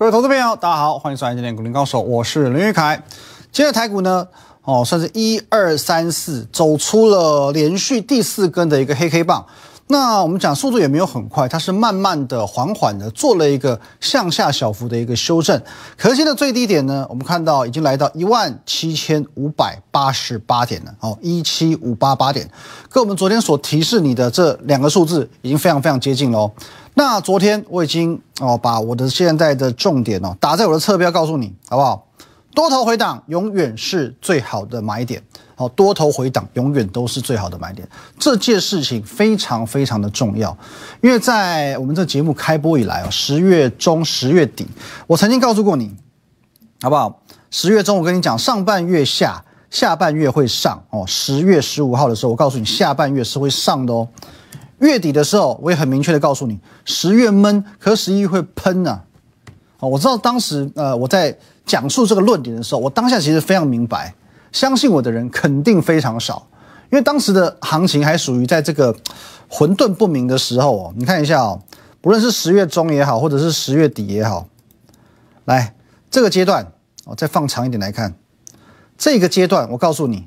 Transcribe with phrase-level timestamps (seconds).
[0.00, 3.04] 各位投资朋友，大家好，欢迎收看今天股林高手，我是林玉凯。
[3.52, 4.26] 今天台股呢，
[4.62, 9.44] 哦，算是一二三四走出了连续第四根的一个黑 K 棒。
[9.88, 15.60] 那我们讲速度也没有很快，它是慢慢的、缓缓的做了一个向下小幅的一个修正。
[15.98, 22.48] 可现在最低点呢，我们看到已经来到一万七千五百八十八点了，哦，一七五八八点，
[22.88, 26.50] 跟我们昨天所提示你的这两个数字已经非常非常接近了哦。
[26.94, 32.06] 那昨天我已经哦把我的现在的重点哦打在我的侧标，告诉你好不好？
[32.54, 35.22] 多头回档永远是最好的买点。
[35.54, 37.86] 好，多头回档永远都是最好的买点，
[38.18, 40.56] 这件事情非常非常的重要，
[41.02, 44.66] 因为在我们这节目开播以来哦，十月中、十月底，
[45.06, 45.94] 我曾经告诉过你，
[46.80, 47.20] 好不好？
[47.50, 51.04] 十月中我跟你讲，上半月下，下半月会上哦。
[51.06, 54.08] 十月十五号的时候，我告诉你，下半月是会上的哦。
[54.80, 59.04] 月底的时候，我也很明确的告诉你，十月闷，可十一会喷啊。
[59.78, 64.14] 哦，我知道当时呃我在讲述这个论点的时候，我当下其实非常明白。
[64.52, 66.46] 相信我的人肯定非常少，
[66.90, 68.94] 因为当时的行情还属于在这个
[69.48, 70.94] 混沌不明的时候哦。
[70.96, 71.62] 你看一下哦，
[72.00, 74.48] 不论是十月中也好，或者是十月底也好，
[75.44, 75.74] 来
[76.10, 76.66] 这个阶段
[77.04, 78.12] 哦，再放长一点来看，
[78.98, 80.26] 这个阶段我告诉你，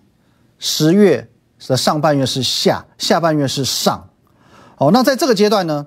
[0.57, 1.27] 十月
[1.67, 4.07] 的上半月是下，下半月是上。
[4.83, 5.85] 哦，那在这个阶段呢，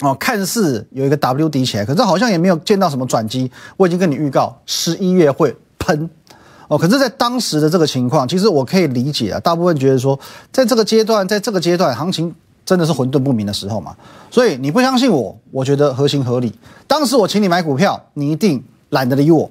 [0.00, 3.50] 哦，看似有一个 W 底起来，可是好像也没有见到什么转机。
[3.76, 6.08] 我已经跟你预告，十一月会喷。
[6.68, 9.38] 哦，可是，在当时的这个情况，其实我可以理解啊。
[9.40, 10.18] 大部分觉得说，
[10.50, 13.94] 在这个阶段，在这个阶段，行情真的是混沌不明的时候嘛。
[14.30, 16.52] 所以你不相信我，我觉得合情合理。
[16.88, 19.48] 当时我请你买股票，你一定懒得理我。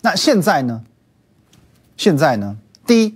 [0.00, 0.80] 那现在呢？
[1.96, 2.56] 现在呢？
[2.86, 3.14] 第一，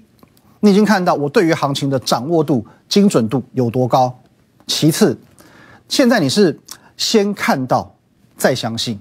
[0.60, 4.16] 你已经看到我对于行情的掌握度、精准度有多高。
[4.66, 5.18] 其次，
[5.88, 6.58] 现在你是
[6.96, 7.94] 先看到
[8.36, 8.98] 再相信。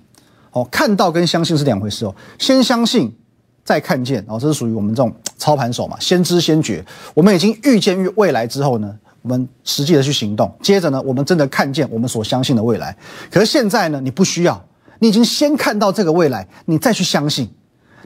[0.51, 2.15] 哦，看到跟相信是两回事哦。
[2.37, 3.15] 先相信。
[3.63, 6.83] 再看见哦，这是属于我们这种操盘手嘛，先知先觉。
[7.13, 10.51] 我们已经预见于未来之后呢，我们实际的去行动。
[10.63, 12.97] 接着呢，我们真的看见我们所相信的未来。
[13.29, 14.65] 可是现在呢，你不需要，
[14.97, 17.47] 你已经先看到这个未来，你再去相信。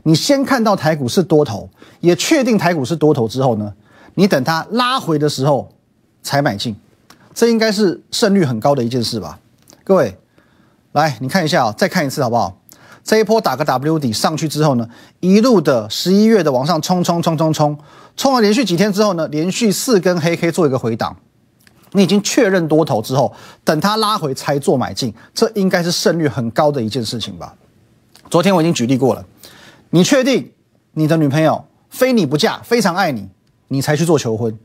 [0.04, 1.70] 你先看到台股是多头，
[2.02, 3.74] 也确定台股是多头之后呢，
[4.16, 5.72] 你等它拉回的时候
[6.22, 6.76] 才买进，
[7.36, 9.38] 这应该是胜率很高的一件事吧？
[9.84, 10.18] 各位，
[10.94, 12.62] 来你看一下啊，再看一次好不好？
[13.04, 17.78] 这一波打个 W 底上去之后呢，一路的十一月的往上冲冲冲冲冲，
[18.16, 21.18] 冲了连续几天之后呢，连续四根黑 K 做一个回档，
[21.92, 23.34] 你已经确认多头之后，
[23.66, 27.54] 等它拉回才做买进，这应该是胜率很高的一件事情吧？
[28.30, 29.24] 昨天我已经举例过了，
[29.90, 30.54] 你确定
[30.94, 33.30] 你的女朋友非你不嫁，非常爱你，
[33.68, 34.58] 你才去做求婚，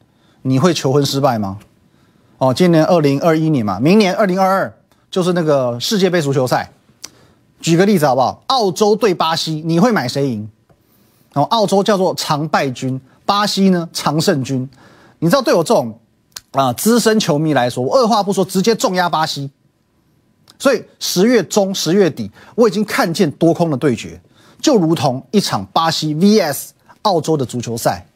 [0.42, 1.59] 你会求婚失败吗？
[2.41, 4.75] 哦，今年二零二一年嘛，明年二零二二
[5.11, 6.73] 就是那个世界杯足球赛。
[7.61, 8.43] 举个例子好不好？
[8.47, 10.49] 澳洲对巴西，你会买谁赢？
[11.34, 14.67] 然后澳洲叫做常败军，巴西呢常胜军。
[15.19, 16.01] 你知道对我这种
[16.53, 19.51] 啊资深球迷来说，我二话不说直接重压巴西。
[20.59, 24.19] 所以十月中、十月底，我已经看见多空的对决，
[24.62, 26.69] 就如同一场巴西 VS
[27.03, 28.07] 澳洲的足球赛。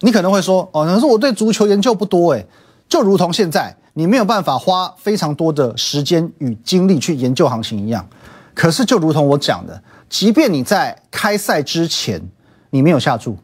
[0.00, 2.46] 你可能会说，哦，可是我对足球研究不多诶，
[2.88, 3.76] 就如同现在。
[3.98, 8.06] 你没有办法花非常多的时间与精力去研究行情一样，
[8.52, 12.20] 可是就如同我讲的，即便你在开赛之前
[12.68, 13.38] 你没有下注，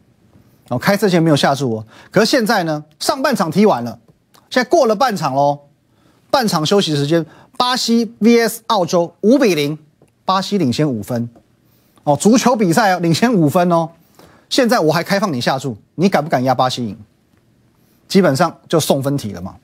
[0.68, 3.98] 哦，开赛前没有下注哦，可是现在呢，上半场踢完了，
[4.50, 5.58] 现在过了半场喽，
[6.30, 7.24] 半场休息时间，
[7.56, 9.78] 巴西 VS 澳洲五比零，
[10.26, 11.30] 巴西领先五分，
[12.04, 13.88] 哦，足球比赛领先五分哦，
[14.50, 16.98] 现在我还开放你下注，你敢不敢压巴西赢？
[18.12, 19.56] 基本上就送分题了嘛。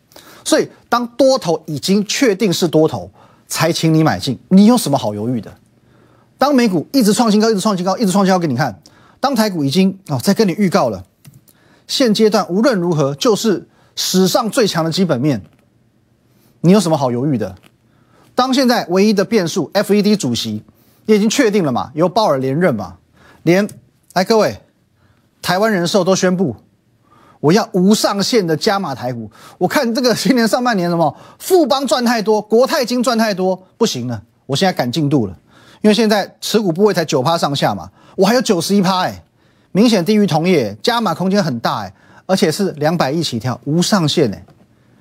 [0.43, 3.11] 所以，当多头已经确定是多头，
[3.47, 5.55] 才请你买进，你有什么好犹豫的？
[6.39, 8.81] 当美股一直创新高，一直创新高，一直创新高给你看，
[9.21, 11.05] 当台股已经哦在跟你预告了，
[11.87, 15.43] 现阶段无论如何就是史上最强的基本面，
[16.63, 17.55] 你有什么好犹豫的？
[18.35, 20.65] 当现在唯一的变数，FED 主席
[21.05, 22.97] 也已经确定了嘛，由鲍尔连任嘛，
[23.43, 23.69] 连
[24.15, 24.59] 来各位，
[25.43, 26.57] 台湾人寿都宣布。
[27.41, 35.39] 我要无上限的加码台股，我看这个 今年上半年什么富邦赚太多，国泰金赚太多，不行了，我现在赶进度了，
[35.81, 39.23] 因为现在持股部位才九趴上下嘛，我还有九十一趴哎，
[39.71, 41.95] 明显低于同业，加码空间很大哎，
[42.27, 44.45] 而且是两百亿起跳，无上限哎，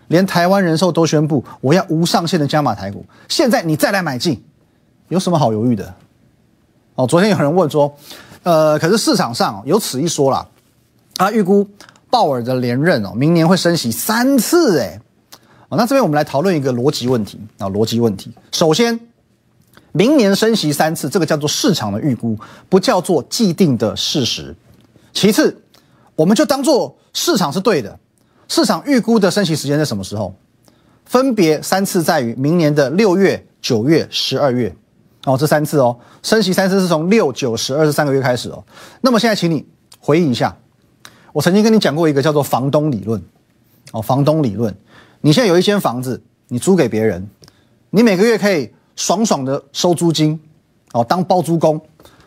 [0.09, 4.43] 连台湾人寿都宣布我要无上限的加码台股，现在你再来买进，
[5.07, 5.91] 有什么好犹豫的？
[6.93, 7.91] 哦，昨天有人问说，
[8.43, 10.47] 呃，可是市场上有此一说啦，
[11.15, 11.67] 他预估。
[12.09, 14.99] 鲍尔的连任哦，明年会升息三次哎，
[15.69, 18.31] 哦，那这边我们来讨论一个逻辑问题啊，逻辑问题。
[18.51, 18.99] 首先，
[19.91, 22.37] 明年升息三次，这个叫做市场的预估，
[22.69, 24.55] 不叫做既定的事实。
[25.13, 25.61] 其次，
[26.15, 27.99] 我们就当做市场是对的，
[28.47, 30.33] 市场预估的升息时间在什么时候？
[31.05, 34.75] 分别三次在于明年的六月、九月、十二月。
[35.25, 38.63] 哦，这三次哦，升息三次是从六、九、十二这三个月开始哦。
[39.01, 39.65] 那么现在，请你
[39.99, 40.55] 回忆一下，
[41.33, 43.21] 我曾经跟你讲过一个叫做房东理论。
[43.93, 44.75] 哦，房东理论，
[45.21, 47.25] 你现在有一间房子，你租给别人，
[47.91, 50.37] 你每个月可以爽爽的收租金，
[50.91, 51.79] 哦，当包租公。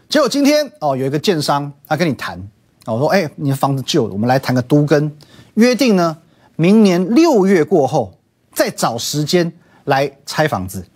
[0.08, 2.38] 结果今天哦，有一个建商他跟你谈，
[2.86, 5.14] 哦，说哎，你的房子旧了，我们来谈个都跟，
[5.54, 6.16] 约定呢，
[6.56, 8.18] 明年六月过后
[8.54, 9.52] 再找时间
[9.84, 10.86] 来拆房子。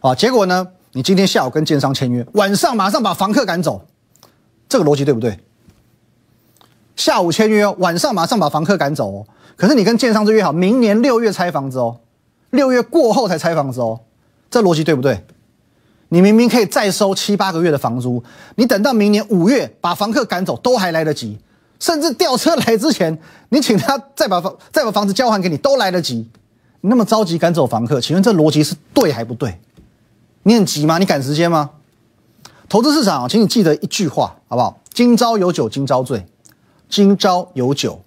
[0.00, 0.66] 啊，结果呢？
[0.92, 3.84] 你今天下午跟建商签约，晚上马上把房客赶走，
[4.66, 5.38] 这个逻辑对不对？
[6.96, 9.26] 下午签约，晚上马上把房客赶走哦。
[9.56, 12.00] 可是你跟建商就约好明年六月拆房子哦，
[12.50, 14.00] 六月过后才拆房子哦，
[14.50, 15.24] 这逻辑对不对？
[16.08, 18.22] 你明明可以再收七八个月的房租，
[18.56, 21.38] 你等到明年五月把房客赶走都还来得及，
[21.80, 23.18] 甚至吊车来之前，
[23.48, 26.28] 你请他再把房再把房子交还给你都来得及。
[26.82, 29.58] 你那么着急赶走房客，请问这逻辑是对还不对？
[30.44, 30.98] 你很急吗？
[30.98, 31.70] 你赶时间吗？
[32.68, 34.78] 投资市场，请你记得一句话，好不好？
[34.92, 36.24] 今朝有酒今朝醉，
[36.94, 38.00] 今朝有酒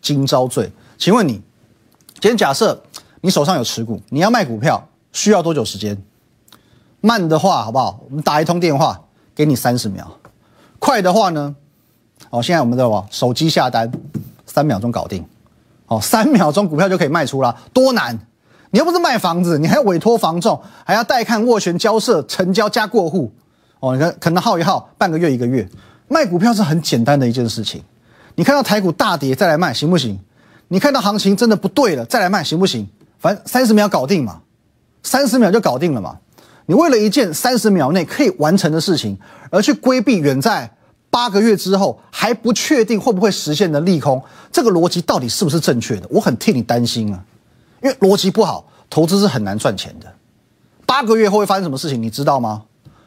[0.00, 0.70] 今朝醉。
[0.96, 1.42] 请问你，
[2.20, 2.80] 今天假设
[3.20, 6.00] 你手上有持股，你要卖股票需要多久时间？
[7.00, 7.98] 慢的话，好不好？
[8.08, 9.02] 我们打一通电话
[9.34, 10.08] 给你三十秒。
[10.78, 11.56] 快的话呢？
[12.30, 13.90] 哦，现在我们的手机下单，
[14.46, 15.26] 三秒钟搞定。
[15.88, 18.16] 哦，三秒钟股票就可以卖出了，多难？
[18.70, 23.32] 你又不是卖房子，你还要委托房仲，还要带看、斡旋、交涉、成交加过户，
[23.80, 25.68] 哦，你看可能耗一耗半个月一个月。
[26.06, 27.82] 卖股票是很简单的一件事情，
[28.38, 30.16] 你看到台股大跌再来卖行不行？
[30.68, 32.86] 你看到行情真的不对了再来卖行不行？
[33.18, 34.42] 反正三十秒搞定嘛，
[35.02, 36.20] 三十秒就搞定了嘛。
[36.66, 39.18] 你为了一件三十秒内可以完成的事情，
[39.50, 40.70] 而去规避远在
[41.10, 46.06] 八个月之后还不确定会不会实现的利空，这个逻辑到底是不是正确的？
[46.08, 47.20] 我很替你担心啊。
[47.82, 50.06] 因为逻辑不好，投资是很难赚钱的。
[50.86, 52.62] 八个月后会发生什么事情，你知道吗？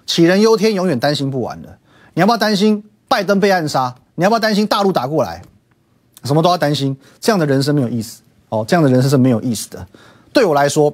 [0.06, 1.78] 杞人忧天，永远担心不完的。
[2.16, 3.96] 你要不要担心拜登被暗杀？
[4.16, 5.42] 你要不要担心大陆打过来？
[6.24, 8.64] 什么都要担心，这样的人生没有意思哦。
[8.68, 9.88] 这样的人生是没有意思的。
[10.32, 10.94] 对我来说，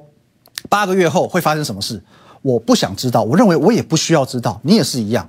[0.68, 2.02] 八个月后会发生什么事，
[2.42, 3.22] 我不想知道。
[3.22, 5.28] 我认为我也不需要知道，你也是一样。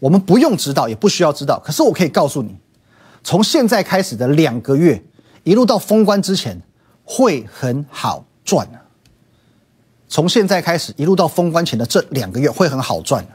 [0.00, 1.60] 我们不用知道，也不需要知道。
[1.64, 2.56] 可是我可以告诉你，
[3.22, 5.02] 从现在开始的两个月，
[5.42, 6.60] 一路到封关之前。
[7.06, 8.66] 会很好赚，
[10.08, 13.30] 从现在开始一路到封关前的这两个月会很好赚的，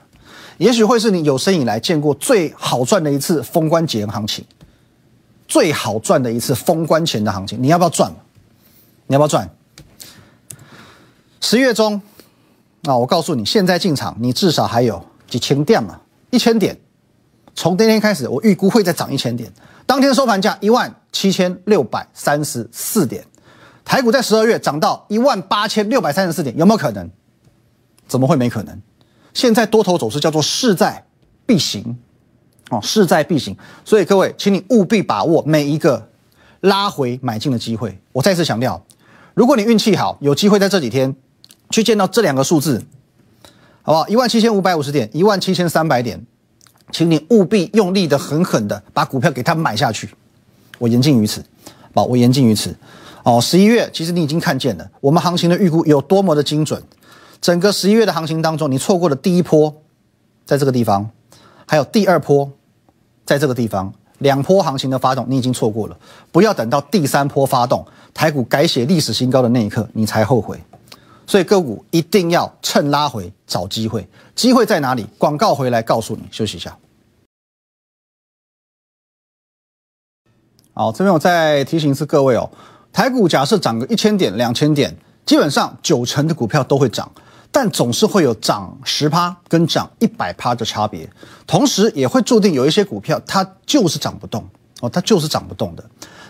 [0.60, 4.46] 也许会是你有生以来见过最好赚的一次封关前行情，
[5.48, 8.14] 最好赚的一次封关前的行情，你要不要赚？
[9.08, 9.50] 你要不要赚？
[11.40, 12.02] 十月中
[12.84, 16.78] 啊，我告诉你，现在进场，你至少还有几千点嘛，一千点，
[17.56, 19.50] 从今天开始，我预估会再涨一千点，
[19.86, 23.26] 当天收盘价一万七千六百三十四点。
[23.86, 27.10] 台股在十二月涨到一万八千六百三十四点，有没有可能？
[28.10, 28.82] 怎么会没可能？
[29.34, 31.06] 现在多头走势叫做势在
[31.46, 31.98] 必行，
[32.70, 33.56] 哦，势在必行。
[33.86, 36.10] 所以各位，请你务必把握每一个
[36.62, 38.00] 拉回买进的机会。
[38.12, 38.84] 我再次强调，
[39.34, 41.16] 如果你运气好，有机会在这几天
[41.70, 42.84] 去见到这两个数字，
[43.82, 44.08] 好不好？
[44.08, 46.26] 一万七千五百五十点，一万七千三百点，
[46.92, 50.10] 请你务必用力的、狠狠的把股票给它买下去。
[50.78, 51.44] 我言尽于此，
[51.94, 52.76] 好，我言尽于此。
[53.24, 56.82] 哦，十一月其实你已经看见了，我们行情的预估有多么的精准。
[57.42, 59.74] 整个十一月的行情当中，你错过了第一波，
[60.46, 61.10] 在这个地方，
[61.66, 62.52] 还有第二波，
[63.26, 65.98] 在这个地方，两波行情的发动你已经错过了。
[66.32, 70.62] 不要等到第三波发动，台股改写历史新高的那一刻，你才后悔。
[71.26, 75.06] 所以个股一定要趁拉回找机会，机会在哪里？
[75.18, 76.24] 广告回来告诉你。
[76.32, 76.76] 休息一下。
[80.74, 82.50] 好，这边我再提醒一次各位哦。
[82.92, 87.12] 台股假设涨个一千点、两千点，基本上九成的股票都会涨，
[87.52, 91.10] 但总是会有涨十趴跟涨一百趴的差别，
[91.48, 94.44] 同时也会注定有一些股票它就是涨不动
[94.82, 95.84] 哦，它就是涨不动的。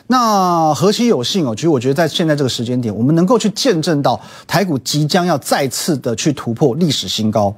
[0.08, 1.54] 那何其有幸哦！
[1.54, 7.56] 其实我觉得在现在这个时间点，我们能够去见证到台股即将要再次的去突破历史新高。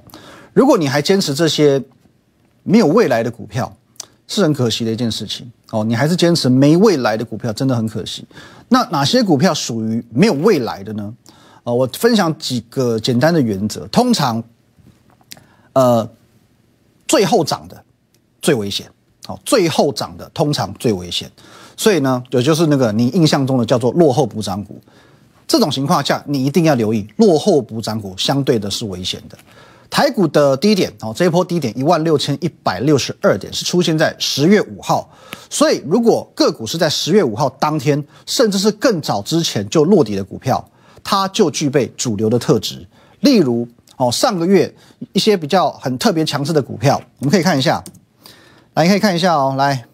[0.51, 1.81] 如果你还坚持这些
[2.63, 3.73] 没有未来的股票，
[4.27, 5.81] 是很可惜的一件事情哦。
[5.85, 8.25] 你还是坚持没未来的股票，真的很可惜。
[8.67, 11.13] 那哪些股票属于没有未来的呢？
[11.63, 13.85] 呃，我分享几个简单的原则。
[13.87, 14.43] 通常，
[15.73, 16.09] 呃，
[17.07, 17.83] 最后涨的
[18.41, 18.89] 最危险，
[19.25, 21.31] 好，最后涨的通常最危险。
[21.77, 24.79] 所以呢，也就是那个你印象中的叫做落后补涨股，
[25.47, 29.37] 这种情况下你一定要留意，落后补涨股相对的是危险的。
[29.89, 35.09] 台股的低点哦，这一波低点一万六千一百六十二点是出现在十月五号，
[35.49, 40.63] 所以如果个股是在十月五号当天，甚至是更早之前就落底的股票，
[41.03, 42.87] 它就具备主流的特质。
[43.21, 43.67] 例如
[43.97, 44.73] 哦，上个月
[45.13, 47.83] 一些比较很特别强势的股票，我们可以看一下，
[48.73, 49.85] 来，你可以看一下哦，来，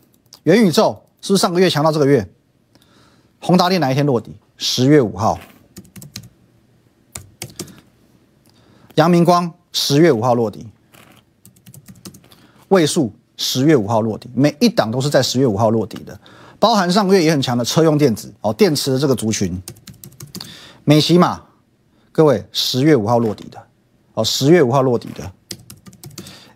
[0.43, 2.27] 元宇宙是不是上个月强到这个月？
[3.39, 4.35] 宏达电哪一天落底？
[4.55, 5.37] 十月五号。
[8.95, 10.65] 阳明光十月五号落底，
[12.69, 16.19] 位数十月五号落底，每一档都是在十月五号落底的，
[16.57, 19.61] 包含上个月也很强的车用电子哦，电池的这个族群，
[20.89, 21.41] 美西马，
[22.13, 23.62] 各位十月五号落底的
[24.13, 25.29] 哦，十月五号落底的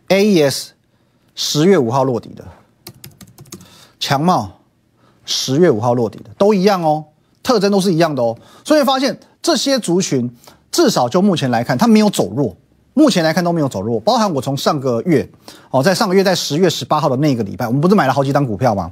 [0.08, 0.70] ，AES
[1.36, 2.48] 十月五号落底的，
[4.00, 4.62] 强茂
[5.26, 7.04] 十月五号落底的，都一样哦，
[7.44, 10.34] 特征都是一样的哦，所以发现这些族群。
[10.72, 12.56] 至少就目前来看，它没有走弱。
[12.94, 15.30] 目前来看都没有走弱，包含我从上个月，
[15.72, 18.90] 哦，在上个月在十月十八号的那个礼拜，我们不是买了好几档股票吗？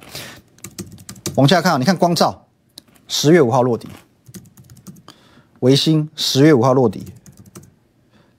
[1.36, 2.46] 往下看，你看光照，
[3.08, 3.88] 十月五号落底；
[5.60, 7.02] 维新十月五号落底；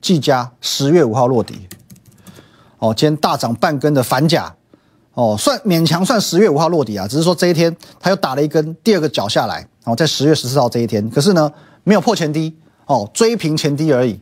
[0.00, 1.66] 技嘉十月五号落底。
[2.78, 4.54] 哦，今天大涨半根的反甲，
[5.14, 11.52] 哦，算勉强算十月五号落底啊，只是说这一天它又打了一根第二个脚下来，哦，在十月十四号这一天，可是呢，
[11.84, 12.56] 没有破前低。
[12.86, 14.18] 哦，追平前低而已，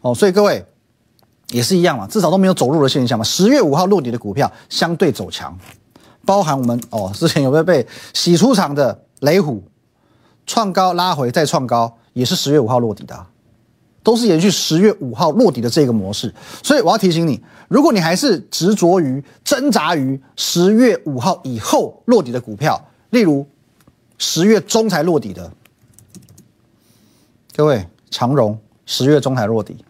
[0.00, 0.66] 哦，所以各位
[1.50, 3.24] 也是一样嘛，至少都没有走弱的现象嘛。
[3.24, 5.56] 十月五号落底的股票相对走强，
[6.26, 9.62] 包含我们哦，之前有没有被洗出场的雷虎
[10.48, 13.26] 创高拉回再创高，也是十月五号落底的，
[14.02, 16.34] 都是延续十月五号落底的这个模式。
[16.62, 23.46] 所以我要提醒你，如果你还是执着于挣扎于十月五号以后落底的股票，例如
[24.18, 25.52] 十月中才落底的，
[27.54, 27.86] 各位。
[28.10, 29.84] 长荣十月中才落底，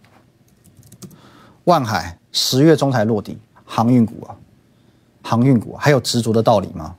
[1.65, 4.35] 万海十月中才落底，航运股啊，
[5.23, 6.97] 航运股还有执着的道理吗？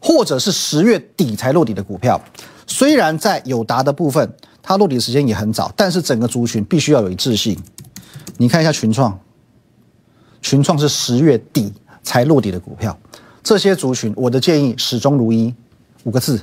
[0.00, 2.18] 或者是十月底才落底的股票，
[2.66, 4.34] 虽然在友达的部分，
[4.66, 7.56] 它落底时间也很早，但是整个族群必须要有一致性。
[8.38, 9.16] 你看一下群创，
[10.40, 11.70] 群创是十月底
[12.02, 12.98] 才落地的股票，
[13.42, 15.54] 这些族群，我的建议始终如一，
[16.04, 16.40] 五个字：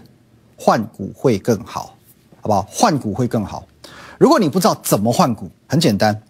[0.56, 1.96] 换股会更好，
[2.42, 2.62] 好不好？
[2.70, 3.68] 换股会更好。
[4.20, 6.22] 如果你不知道怎么换股，很简单。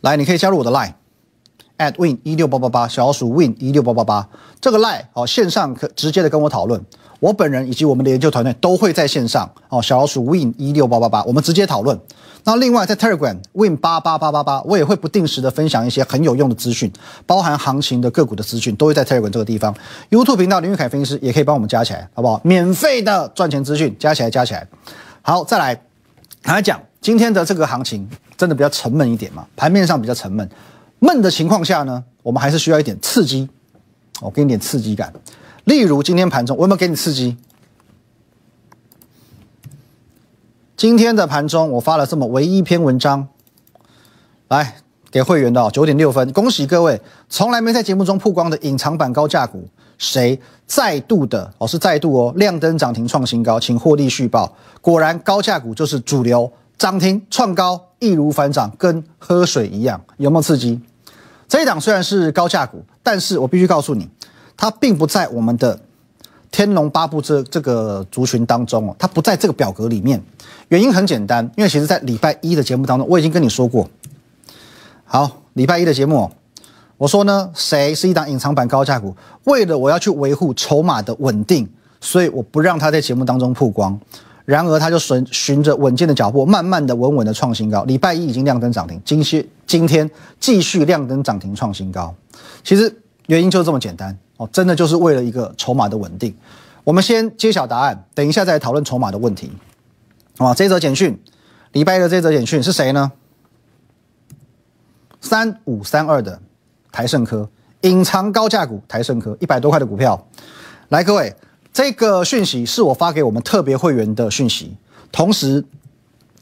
[0.00, 4.28] 来，你可以加入我的 Line，at win 一六八八八，小老鼠 win 一六八八八。
[4.60, 6.84] 这个 Line 哦，线上可直接的跟我讨论。
[7.20, 11.98] 我本人以及我们的研究团队都会在线上哦，小老鼠 win 一六八八八，我们直接讨论。
[12.44, 16.90] 那另外在 Telegram win 八八八八八，我也会不定时的分享一些很有用的资讯，
[17.26, 19.74] 包含行情的个股的资讯，都会在 Telegram 这个地方。
[20.10, 22.40] YouTube 频道林玉凯分析师也可以帮我们加起来，好不好？
[22.44, 24.66] 免费的赚钱资讯加起来，加起来。
[25.22, 25.80] 好，再来。
[26.44, 29.44] 来讲今天的这个行情，真的比较沉闷一点嘛？
[29.56, 30.48] 盘面上比较沉闷，
[31.00, 33.46] 闷的情况下呢，我们还是需要一点刺激。
[34.20, 35.12] 我给你点刺激感，
[35.68, 37.36] 例如今天盘中，我有没有给你刺激？
[40.78, 43.28] 今天的盘中，我发了这么唯一一篇文章，
[44.48, 44.76] 来
[45.10, 46.98] 给会员的九点六分，恭喜各位，
[47.28, 49.68] 从来没在节目中曝光的隐藏版高价股。
[49.98, 51.66] 谁再度的哦？
[51.66, 54.56] 是再度哦，亮灯涨停创新高，请获利续报。
[54.80, 60.80] 果然高价股就是主流，涨停创高，易如反掌，跟喝水一样，有没有刺激？
[61.46, 64.08] 这一档虽然是高价股，但是我必须告诉你，
[64.58, 65.78] 它并不在我们的
[66.50, 70.20] 天龙八部这这个族群当中哦，它不在这个表格里面。
[70.68, 73.88] 原因很简单，因为其实在礼拜一的节目当中，我已经跟你说过。
[75.04, 76.30] 好，礼拜一的节目。
[76.96, 79.14] 我说呢，谁是一档隐藏版高价股？
[79.44, 81.66] 为了我要去维护筹码的稳定，
[82.00, 83.98] 所以我不让他在节目当中曝光。
[84.44, 87.84] 然而，他就循循着稳健的脚步，慢慢的、稳稳的创新高。
[87.84, 90.10] 礼拜一已经亮灯涨停，今天今天
[90.40, 92.12] 继续亮灯涨停创新高。
[92.64, 92.92] 其实
[93.26, 96.34] 原因就这么简单哦，真的就是为了一个筹码的稳定。
[96.82, 99.52] 我们先揭晓答案，等一下再讨论筹码的问题。
[100.38, 101.20] 啊，这则简讯，
[101.72, 103.12] 礼拜一的这则简讯是谁呢？
[105.20, 106.40] 三五三二的。
[106.90, 107.48] 台盛科
[107.82, 110.26] 隐藏高价股，台盛科一百多块的股票，
[110.88, 111.32] 来各位，
[111.72, 114.74] 这个讯息是我发给我们特别会员的讯息。
[115.12, 115.62] 同时，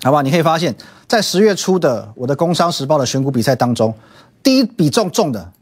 [0.03, 0.75] 好吧，你可以发现，
[1.07, 3.93] 在十月初的我的《工商时报》的选股比赛当中，
[4.43, 5.53] 第一比重重的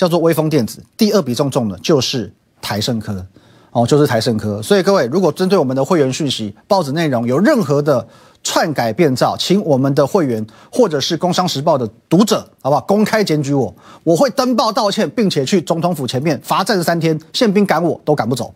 [0.00, 3.26] 叫做微风电子，第二比重重的就是台盛科，
[3.70, 4.62] 哦，就是台盛科。
[4.62, 8.08] 所以各位，如果针对我们的会员讯息、报纸内容有任何的，
[8.42, 12.80] 篡改变造，请我们的会员或者是《工商时报》的读者，好不好？
[12.80, 18.54] 公开检举我，我会登报道歉，并且去总统府前面罚站三天，宪兵赶我都赶不走，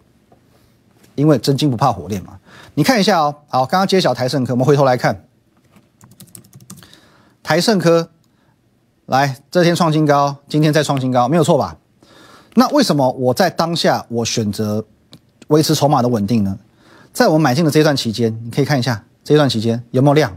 [1.15, 2.39] 因为真金不怕火炼嘛。
[2.73, 5.27] 你看一下哦，好，刚刚揭晓台盛科，我们回头来看，
[7.43, 8.09] 台盛科
[9.07, 11.77] 来，这天创新高，今天再创新高，没有错吧？
[12.55, 14.83] 那为什么我在当下我选择
[15.49, 16.59] 维持筹码的稳定呢？
[17.13, 20.35] 在我们买进的这段期间，你可以看一下这段期间有没有量。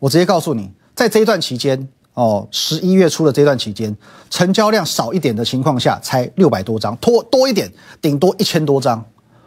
[0.00, 3.96] 我直接告诉你，在这一段期间，哦，十一月初的这段期间，
[4.30, 9.04] 成交量少一点的情况下，才六百多张，多多一点，顶多一千多张。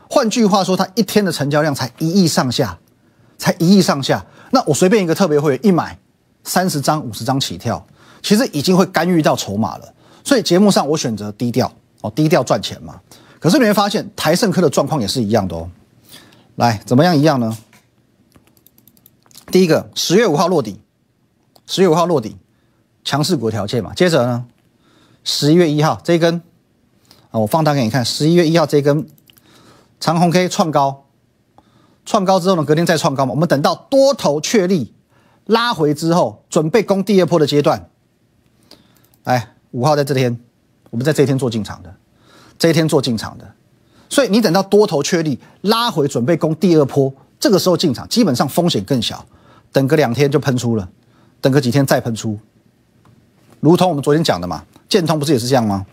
[0.09, 2.79] 换句话说，它一天的成交量才一亿上下，
[3.37, 4.25] 才一亿上下。
[4.51, 5.97] 那我随便一个特别会员一买
[6.43, 7.85] 三十张、五十张起跳，
[8.21, 9.93] 其实已经会干预到筹码了。
[10.23, 11.71] 所以节目上我选择低调
[12.01, 12.99] 哦，低调赚钱嘛。
[13.39, 15.69] 可是你会发现台盛科的状况也是一样的哦。
[16.55, 17.57] 来，怎么样一样呢？
[19.47, 20.79] 第一个，十月五号落底，
[21.65, 22.37] 十月五号落底，
[23.03, 23.93] 强势股条件嘛。
[23.93, 24.45] 接着呢，
[25.23, 26.41] 十一月一号这一根
[27.31, 29.07] 啊，我放大给你看，十一月一号这一根
[29.99, 31.05] 长红 K 创高，
[32.05, 33.33] 创高之后呢，隔天再创高嘛。
[33.33, 34.93] 我们等到多头确立
[35.51, 37.89] 拉回之后，准备攻第二波的阶段。
[39.23, 40.39] 哎，五号在这天，
[40.89, 41.93] 我们在这一天做进场的，
[42.57, 43.53] 这一天做进场的。
[44.09, 49.25] 所以你等到多头确立拉回，准备攻第二波，这个时候进场，基本上风险更小。
[49.73, 50.89] 等个两天就喷出了，
[51.41, 52.39] 等个几天再喷出，
[53.59, 55.85] 如同我们昨天讲的嘛，建通不是也是这样吗？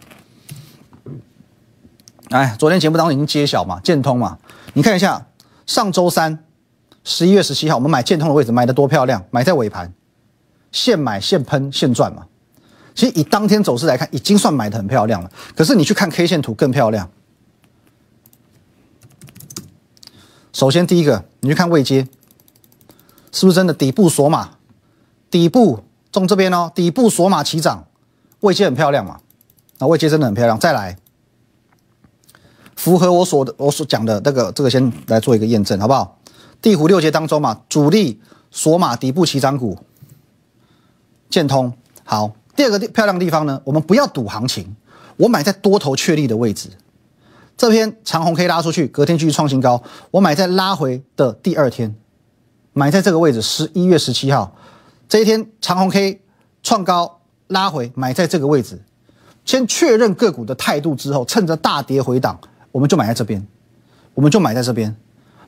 [2.30, 4.38] 哎，昨天节目当中已经揭晓嘛，建通嘛，
[4.74, 5.26] 你看一下
[5.66, 6.44] 上周三
[7.08, 9.90] 十一月十七号，我们买建通的位置买的多漂亮，买在尾盘，
[10.70, 12.26] 现买现喷现赚嘛。
[12.94, 15.32] 其实以当天走势来看，已经算买的很漂亮了。
[15.56, 17.08] 可是你去看 K 线图更漂亮。
[20.52, 22.06] 首先，第一个，你去看位阶，
[23.32, 24.50] 是不是真的底部锁码？
[25.30, 27.86] 底部中这边哦，底部锁码起涨，
[28.40, 29.18] 位阶很漂亮嘛？
[29.78, 30.58] 那位阶真的很漂亮。
[30.58, 30.98] 再来，
[32.76, 36.17] 符合我所的我所讲的那个，这个先来做一个验证，好不好？
[36.60, 39.78] 地虎六节当中嘛，主力锁码底部起涨股，
[41.30, 41.72] 建通。
[42.04, 44.74] 好，第二个漂亮的地方呢，我们不要赌行情，
[45.16, 46.70] 我买在多头确立的位置。
[47.56, 49.82] 这篇长红 K 拉出去，隔天继续创新高。
[50.12, 51.94] 我买在拉回的第二天，
[52.72, 54.56] 买在这个位置，十一月十七号
[55.08, 56.22] 这一天长红 K
[56.62, 58.80] 创高拉回，买在这个位置，
[59.44, 62.38] 先确认个股的态度之后，趁着大跌回档，
[62.70, 63.44] 我们就买在这边，
[64.14, 64.96] 我们就买在这边，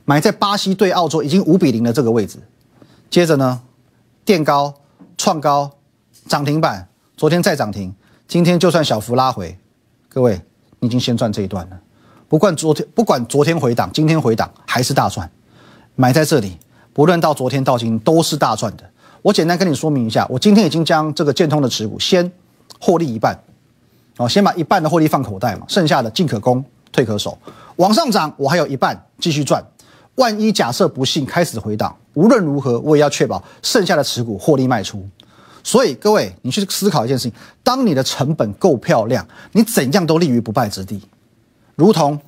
[0.05, 2.39] 买在巴西对澳洲已经五比零的这个位置。
[3.09, 3.61] 接着呢，
[4.23, 4.73] 垫高
[5.17, 5.71] 创高
[6.27, 6.87] 涨停板，
[7.17, 7.93] 昨天再涨停，
[8.27, 9.57] 今天就算小幅拉回，
[10.07, 10.41] 各位
[10.79, 11.79] 你已经先赚这一段了。
[12.27, 15.29] 不管昨天，不管昨天回档，今天回档还是大赚，
[15.95, 16.57] 买在这里，
[16.93, 18.89] 不论到昨天到今都是大赚的。
[19.21, 22.31] 我简单跟你说明一下，我今天已经将这个建通的持股先
[22.79, 23.37] 获利一半，
[24.17, 27.37] 哦，先把一半的获利放口袋嘛，剩下的进可攻，退可守。
[27.75, 29.61] 往上涨，我还有一半继续赚。
[30.21, 35.03] 万一假设不幸开始回档，无论如何我也要确保剩下的持股获利卖出。
[35.63, 41.01] 所以各位，你去思考一件事情：当你的成本够漂亮，你怎样都立于不败之地。
[41.75, 42.19] 如同，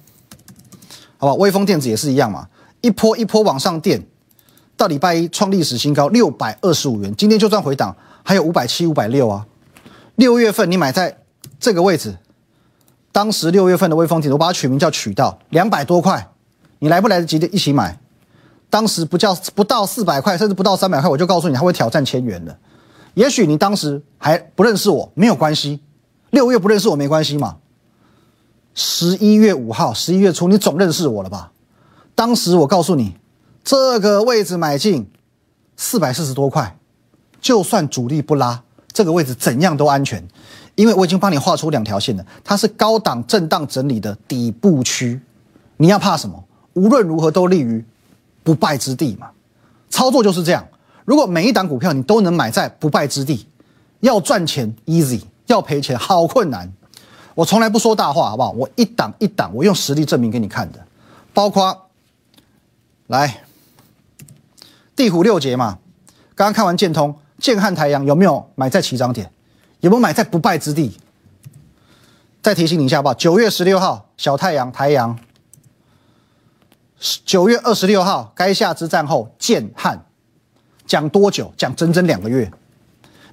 [1.18, 2.48] 好吧，微风电子也是一样嘛，
[2.82, 4.04] 一波一波往上垫，
[4.76, 9.46] 到礼拜一创历史新高六百二十五元，今天就算回档，还有五百七、五百六啊。
[10.16, 11.20] 六月份你买在
[11.60, 12.18] 这个位置，
[13.12, 16.33] 当时六月份的微风电子，我把它取名叫渠道，两百多块，
[16.84, 17.98] 你来不来得及的一起买？
[18.70, 22.54] 当时不叫不到四百块，甚至不到三百块，我就告诉你它会挑战千元的。
[23.14, 25.80] 也许你当时还不认识我，没有关系，
[26.32, 27.56] 六月不认识我没关系嘛。
[28.74, 31.54] 十一月五号，十一月初，你总认识我了吧？
[32.16, 33.16] 当时我告诉你，
[33.64, 35.10] 这个位置买进
[35.78, 36.78] 四百四十多块，
[37.40, 40.28] 就算主力不拉，这个位置怎样都安全，
[40.76, 45.22] 因为我已经帮你画出两条线了，它是高档震荡整理的底部区，
[45.78, 46.44] 你要怕什么？
[46.74, 47.84] 无论如何都立于
[48.44, 49.30] 不败之地嘛。
[49.90, 50.68] 操作就是这样，
[51.06, 53.48] 如果每一档股票你都能买在不败之地，
[54.00, 56.72] 要赚钱 easy，要赔钱好困难。
[57.36, 58.52] 我从来不说大话，好不好？
[58.52, 60.80] 我一档一档，我用实力证明给你看的，
[61.34, 61.90] 包括
[63.08, 63.44] 来
[64.96, 65.80] 地虎六节嘛，
[66.36, 69.32] 刚刚看完建通、建汉、太阳有没有买在起涨点？
[69.80, 70.98] 有没有买在不败之地？
[72.42, 73.14] 再提醒你一下，好不好？
[73.16, 75.18] 九月十六号小太阳、太阳，
[77.26, 80.06] 九月二十六号该下之战后建汉，
[80.86, 81.54] 讲多久？
[81.58, 82.50] 讲整整两个月，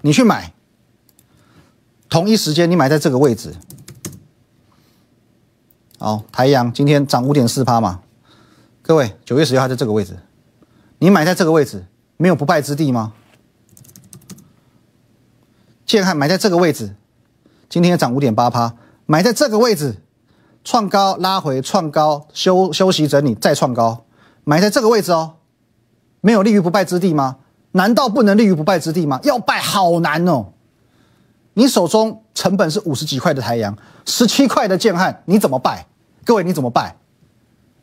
[0.00, 0.52] 你去买，
[2.08, 3.54] 同一时间你买在这个位置。
[5.98, 8.00] 好，太阳今天涨五点四趴嘛？
[8.82, 10.18] 各位，九月十六号在这个位置，
[10.98, 13.12] 你买在这个位置，没有不败之地吗？
[15.86, 16.96] 建汉买在这个位置，
[17.68, 18.74] 今天涨五点八趴，
[19.06, 20.02] 买在这个位置，
[20.62, 24.04] 创高拉回，创高休休息整理再创高，
[24.44, 25.34] 买在这个位置哦，
[26.20, 27.36] 没有立于不败之地吗？
[27.72, 29.20] 难道不能立于不败之地吗？
[29.22, 30.46] 要败好难哦，
[31.54, 35.86] 你手中成本是五十几块的台阳，十七块的建汉，你怎么败？
[36.24, 36.96] 各位你怎么败？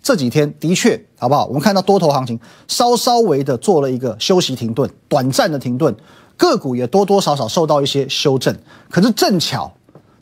[0.04, 1.46] 这几天的确好不好？
[1.48, 5.94] 我们看到多头行情稍稍微的做了一个休息停顿，短暂的停顿，
[6.38, 8.56] 个股也多多少少受到一些修正。
[8.90, 9.72] 可是正巧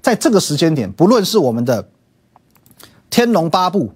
[0.02, 1.88] 在这个时间点，不论是我们的
[3.16, 3.94] 天龙八部，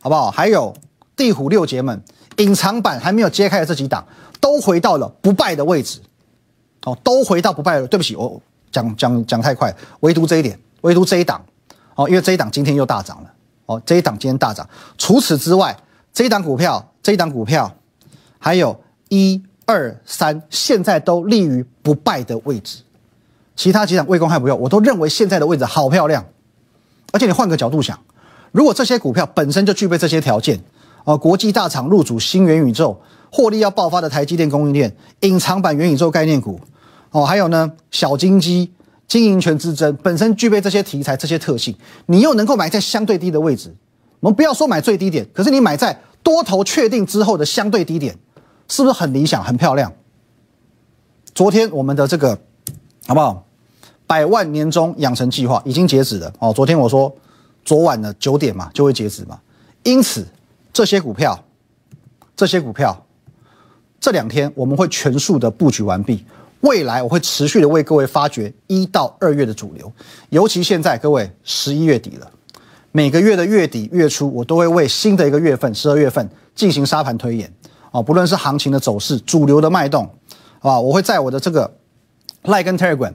[0.00, 0.30] 好不好？
[0.30, 0.74] 还有
[1.14, 2.02] 地虎六杰们，
[2.38, 4.02] 隐藏版还没有揭开的这几档，
[4.40, 6.00] 都回到了不败的位置。
[6.86, 7.86] 哦，都回到不败了。
[7.86, 8.40] 对不起，我
[8.72, 11.44] 讲讲讲太快，唯独这一点，唯独这一档。
[11.94, 13.30] 哦，因为这一档今天又大涨了。
[13.66, 14.66] 哦，这一档今天大涨。
[14.96, 15.76] 除此之外，
[16.14, 17.70] 这一档股票，这一档股票，
[18.38, 18.74] 还有
[19.10, 22.78] 一二三，现在都立于不败的位置。
[23.54, 26.24] 其他几档未公开不用，我都认为现在的位置好漂亮。
[27.12, 27.98] 而且你换个角度想，
[28.52, 30.58] 如果这些股票本身就具备这些条件，
[31.04, 36.60] 哦，国际大厂入主新元宇宙，获利要爆发的台积电供应链，隐藏版元宇宙概念股，
[37.10, 38.72] 哦，还有呢，小金鸡。
[39.06, 43.74] 经营权之争本身具备这些题材、这些特性，你又能够买在相对低的位置。
[44.20, 48.14] 我们不要说买最低点，可是你买在多头确定之后的相对低点，
[48.68, 49.90] 是不是很理想、很漂亮？
[51.34, 52.38] 昨天我们的这个
[53.06, 53.46] 好不好？
[54.06, 56.52] 百万年终养成计划已经截止了哦。
[56.52, 57.10] 昨天我说
[57.64, 59.38] 昨晚的九点嘛就会截止嘛，
[59.82, 60.26] 因此
[60.72, 61.38] 这些股票、
[62.36, 63.06] 这些股票
[64.00, 66.24] 这两天我们会全数的布局完毕。
[66.60, 69.92] 未来我会持续的为各位发掘一到二月的主流，
[70.30, 72.28] 尤其现在各位十一月底了，
[72.90, 77.52] 每个月的月底月初，我都会为新的一个月份十二月份进行沙盘推演
[77.92, 80.12] 啊，不论是行情的走势、主流的脉动，
[80.58, 81.72] 啊，我会在我的这个
[82.42, 83.14] Line 跟 Telegram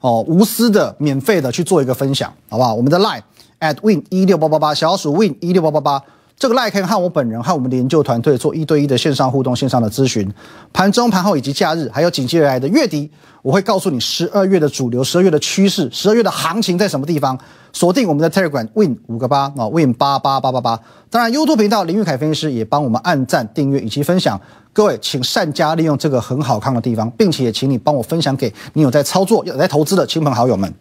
[0.00, 2.74] 哦，无私的免费的去做一个分享，好不好？
[2.74, 3.22] 我们的 Line
[3.62, 6.02] at win 一六八八八，小鼠 win 一六八八八。
[6.36, 10.28] 这个 like 可以和我本人和我们的研究团队做一对一的线上互动、线上的咨询。
[10.72, 13.08] 盘中、盘后以及假日，还有紧接而来的月底，
[13.42, 17.38] 我会告诉你十二月的主流、十二月的趋势、十二月的行情在什么地方。
[17.72, 20.80] 锁定我们的 Telegram Win 五个八啊，Win 八八八八八。
[21.08, 24.40] 当然，YouTube 频道林玉凯分析师也帮我们按赞、订阅以及分享。
[24.72, 30.74] 各位，请善加利用这个很好看的地方，并且也请你帮我分享给你有在操作、有在投资的亲朋好友们。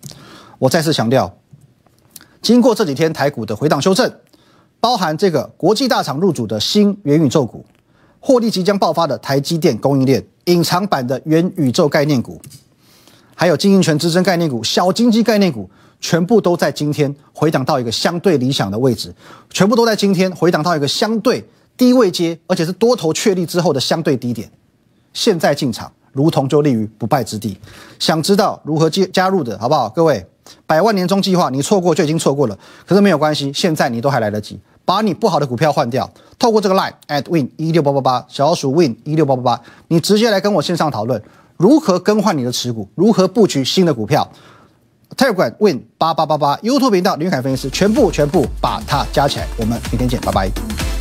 [0.57, 1.31] 我再次强调，
[2.41, 4.11] 经过这几天台股的回档修正。
[4.79, 7.63] 包含这个国际大厂入主的新元宇宙股，
[8.19, 12.41] 获利即将爆发的台积电供应链，隐藏版的元宇宙概念股，
[13.35, 19.13] 还有经营权之争概念股、小经济概念股，全部都在今天回档到一个相对理想的位置，
[19.51, 24.51] 全部都在今天回档到一个相对低位阶，而且是多头确立之后的相对低点。
[25.13, 27.55] 现在进场，如同就立于不败之地。
[27.99, 29.87] 想知道如何加加入的好不好？
[29.89, 30.25] 各位，
[30.65, 34.59] 百万年终计划你错过就已经错过了，可是没有关系，现在你都还来得及。
[34.83, 41.21] 把你不好的股票换掉，透过这个 line at win 一六八八八小老鼠 win 一六八八八，你直接来跟我线上讨论
[41.55, 44.27] 如何更换你的持股，如何布局新的股票。
[45.15, 51.00] Telegram win 八八八八 YouTube 频道林凯分析师全部全部把它加起来，我们明天见，拜拜。